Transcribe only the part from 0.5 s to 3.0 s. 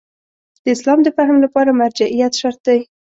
د اسلام د فهم لپاره مرجعیت شرط دی.